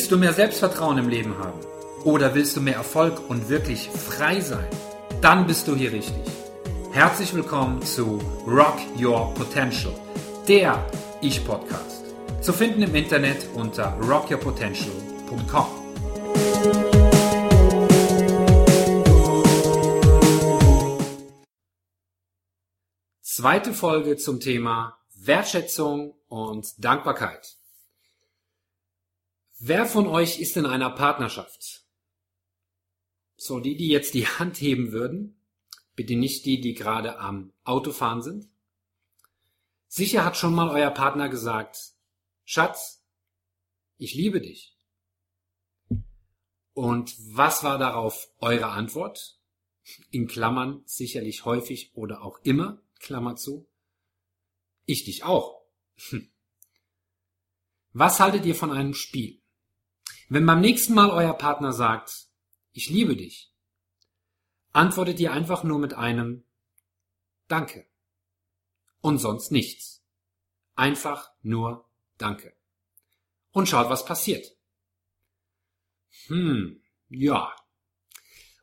[0.00, 1.60] Willst du mehr Selbstvertrauen im Leben haben?
[2.04, 4.66] Oder willst du mehr Erfolg und wirklich frei sein?
[5.20, 6.22] Dann bist du hier richtig.
[6.90, 9.92] Herzlich willkommen zu Rock Your Potential,
[10.48, 10.82] der
[11.20, 12.06] Ich-Podcast.
[12.40, 15.66] Zu finden im Internet unter rockyourpotential.com.
[23.20, 27.59] Zweite Folge zum Thema Wertschätzung und Dankbarkeit.
[29.62, 31.84] Wer von euch ist in einer Partnerschaft?
[33.36, 35.38] So, die, die jetzt die Hand heben würden,
[35.94, 38.48] bitte nicht die, die gerade am Autofahren sind.
[39.86, 41.92] Sicher hat schon mal euer Partner gesagt,
[42.44, 43.04] Schatz,
[43.98, 44.78] ich liebe dich.
[46.72, 49.38] Und was war darauf eure Antwort?
[50.10, 53.68] In Klammern sicherlich häufig oder auch immer, Klammer zu.
[54.86, 55.60] Ich dich auch.
[57.92, 59.39] Was haltet ihr von einem Spiel?
[60.32, 62.28] Wenn beim nächsten Mal euer Partner sagt,
[62.70, 63.52] ich liebe dich,
[64.72, 66.44] antwortet ihr einfach nur mit einem
[67.48, 67.84] Danke.
[69.00, 70.04] Und sonst nichts.
[70.76, 71.84] Einfach nur
[72.16, 72.54] Danke.
[73.50, 74.56] Und schaut, was passiert.
[76.28, 77.52] Hm, ja.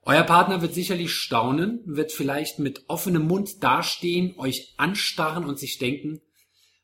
[0.03, 5.79] Euer Partner wird sicherlich staunen, wird vielleicht mit offenem Mund dastehen, euch anstarren und sich
[5.79, 6.21] denken,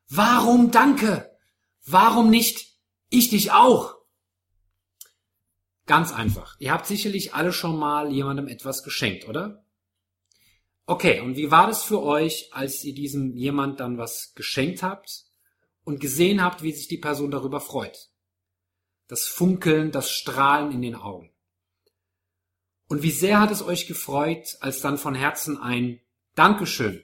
[0.10, 1.34] warum Danke?
[1.86, 2.68] Warum nicht
[3.10, 4.03] ich dich auch?
[5.86, 6.56] Ganz einfach.
[6.60, 9.66] Ihr habt sicherlich alle schon mal jemandem etwas geschenkt, oder?
[10.86, 15.26] Okay, und wie war das für euch, als ihr diesem jemand dann was geschenkt habt
[15.84, 18.10] und gesehen habt, wie sich die Person darüber freut?
[19.08, 21.32] Das Funkeln, das Strahlen in den Augen.
[22.88, 26.02] Und wie sehr hat es euch gefreut, als dann von Herzen ein
[26.36, 27.04] Dankeschön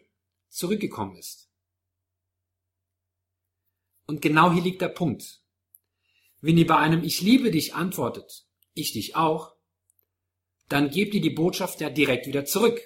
[0.50, 1.50] zurückgekommen ist?
[4.08, 5.42] Und genau hier liegt der Punkt.
[6.42, 9.56] Wenn ihr bei einem Ich liebe dich antwortet, ich dich auch,
[10.68, 12.80] dann gebt ihr die Botschaft ja direkt wieder zurück.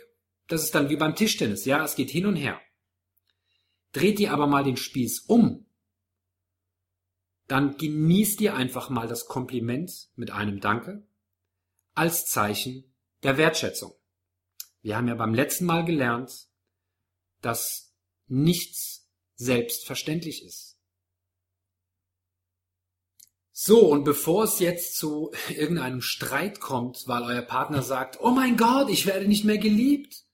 [0.47, 2.59] Das ist dann wie beim Tischtennis, ja, es geht hin und her.
[3.91, 5.65] Dreht ihr aber mal den Spieß um,
[7.47, 11.05] dann genießt ihr einfach mal das Kompliment mit einem Danke
[11.93, 12.91] als Zeichen
[13.21, 13.93] der Wertschätzung.
[14.81, 16.47] Wir haben ja beim letzten Mal gelernt,
[17.41, 17.93] dass
[18.27, 20.72] nichts selbstverständlich ist.
[23.55, 28.57] So, und bevor es jetzt zu irgendeinem Streit kommt, weil euer Partner sagt, oh mein
[28.57, 30.25] Gott, ich werde nicht mehr geliebt,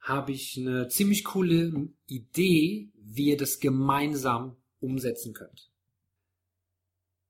[0.00, 5.72] habe ich eine ziemlich coole Idee, wie ihr das gemeinsam umsetzen könnt.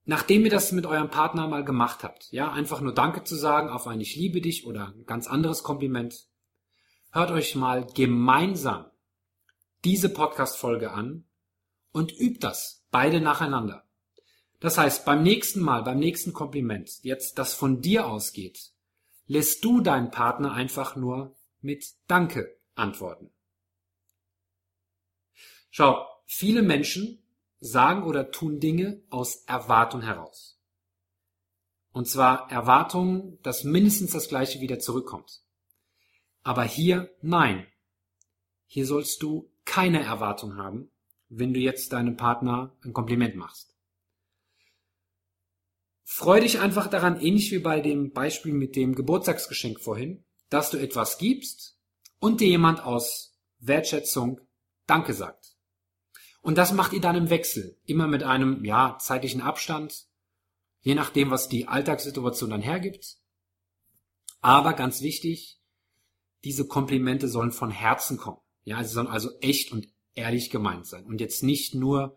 [0.05, 3.71] Nachdem ihr das mit eurem Partner mal gemacht habt, ja, einfach nur Danke zu sagen
[3.71, 6.29] auf ein Ich liebe dich oder ein ganz anderes Kompliment,
[7.13, 8.85] hört euch mal gemeinsam
[9.85, 11.25] diese Podcast-Folge an
[11.93, 13.88] und übt das beide nacheinander.
[14.61, 18.73] Das heißt, beim nächsten Mal, beim nächsten Kompliment, jetzt das von dir ausgeht,
[19.27, 23.31] lässt du deinen Partner einfach nur mit Danke antworten.
[25.71, 27.23] Schau, viele Menschen
[27.61, 30.59] sagen oder tun Dinge aus Erwartung heraus.
[31.93, 35.43] Und zwar Erwartung, dass mindestens das Gleiche wieder zurückkommt.
[36.43, 37.67] Aber hier nein.
[38.67, 40.91] Hier sollst du keine Erwartung haben,
[41.29, 43.78] wenn du jetzt deinem Partner ein Kompliment machst.
[46.11, 50.79] Freu dich einfach daran, ähnlich wie bei dem Beispiel mit dem Geburtstagsgeschenk vorhin, dass du
[50.79, 51.79] etwas gibst
[52.19, 54.41] und dir jemand aus Wertschätzung
[54.87, 55.59] Danke sagt.
[56.41, 60.07] Und das macht ihr dann im Wechsel, immer mit einem, ja, zeitlichen Abstand,
[60.81, 63.19] je nachdem, was die Alltagssituation dann hergibt.
[64.41, 65.61] Aber ganz wichtig,
[66.43, 68.41] diese Komplimente sollen von Herzen kommen.
[68.65, 72.17] Ja, sie sollen also echt und ehrlich gemeint sein und jetzt nicht nur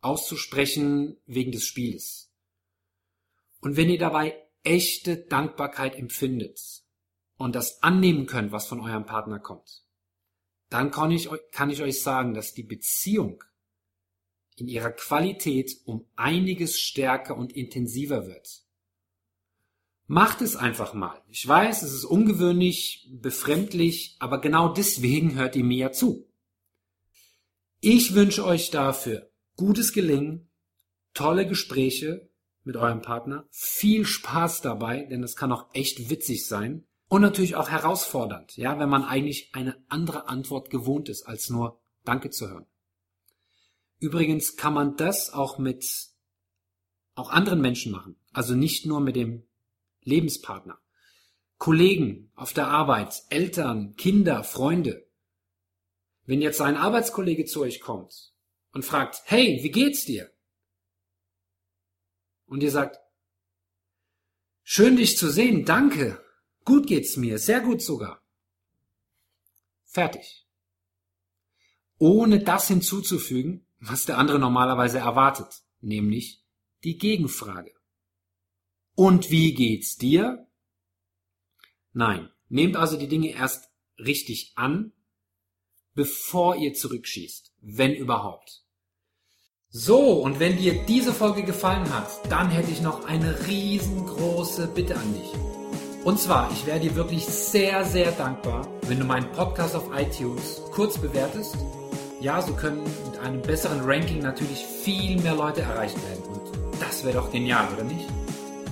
[0.00, 2.29] auszusprechen wegen des Spieles.
[3.60, 6.60] Und wenn ihr dabei echte Dankbarkeit empfindet
[7.36, 9.84] und das annehmen könnt, was von eurem Partner kommt,
[10.68, 13.42] dann kann ich, kann ich euch sagen, dass die Beziehung
[14.56, 18.62] in ihrer Qualität um einiges stärker und intensiver wird.
[20.06, 21.22] Macht es einfach mal.
[21.28, 26.28] Ich weiß, es ist ungewöhnlich, befremdlich, aber genau deswegen hört ihr mir ja zu.
[27.80, 30.50] Ich wünsche euch dafür gutes Gelingen,
[31.14, 32.29] tolle Gespräche
[32.64, 33.46] mit eurem Partner.
[33.50, 36.86] Viel Spaß dabei, denn das kann auch echt witzig sein.
[37.08, 41.80] Und natürlich auch herausfordernd, ja, wenn man eigentlich eine andere Antwort gewohnt ist, als nur
[42.04, 42.66] Danke zu hören.
[43.98, 45.84] Übrigens kann man das auch mit
[47.14, 48.16] auch anderen Menschen machen.
[48.32, 49.46] Also nicht nur mit dem
[50.02, 50.78] Lebenspartner.
[51.58, 55.06] Kollegen auf der Arbeit, Eltern, Kinder, Freunde.
[56.24, 58.32] Wenn jetzt ein Arbeitskollege zu euch kommt
[58.72, 60.30] und fragt, hey, wie geht's dir?
[62.50, 62.98] Und ihr sagt,
[64.62, 66.22] Schön dich zu sehen, danke.
[66.64, 68.22] Gut geht's mir, sehr gut sogar.
[69.84, 70.46] Fertig.
[71.98, 76.44] Ohne das hinzuzufügen, was der andere normalerweise erwartet, nämlich
[76.84, 77.72] die Gegenfrage.
[78.94, 80.46] Und wie geht's dir?
[81.92, 84.92] Nein, nehmt also die Dinge erst richtig an,
[85.94, 88.64] bevor ihr zurückschießt, wenn überhaupt.
[89.72, 94.96] So, und wenn dir diese Folge gefallen hat, dann hätte ich noch eine riesengroße Bitte
[94.96, 95.32] an dich.
[96.02, 100.60] Und zwar, ich wäre dir wirklich sehr, sehr dankbar, wenn du meinen Podcast auf iTunes
[100.72, 101.56] kurz bewertest.
[102.20, 106.24] Ja, so können mit einem besseren Ranking natürlich viel mehr Leute erreicht werden.
[106.24, 108.08] Und das wäre doch genial, oder nicht?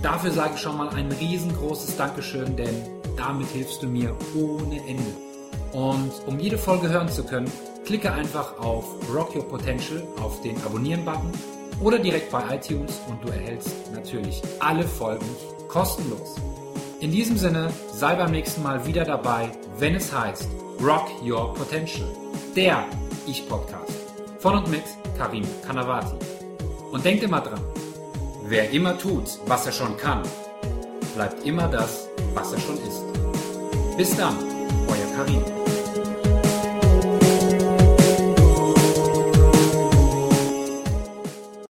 [0.03, 2.75] Dafür sage ich schon mal ein riesengroßes Dankeschön, denn
[3.17, 5.28] damit hilfst du mir ohne Ende.
[5.73, 7.51] Und um jede Folge hören zu können,
[7.85, 11.33] klicke einfach auf Rock Your Potential auf den Abonnieren-Button
[11.81, 15.27] oder direkt bei iTunes und du erhältst natürlich alle Folgen
[15.69, 16.37] kostenlos.
[17.01, 20.49] In diesem Sinne, sei beim nächsten Mal wieder dabei, wenn es heißt
[20.83, 22.09] Rock Your Potential,
[22.57, 22.85] der
[23.27, 23.93] Ich-Podcast
[24.39, 24.83] von und mit
[25.17, 26.17] Karim Kanavati.
[26.93, 27.61] Und denk immer dran,
[28.45, 30.23] wer immer tut, was er schon kann,
[31.15, 33.03] bleibt immer das, was er schon ist.
[33.97, 34.37] Bis dann,
[34.89, 35.58] euer Karim.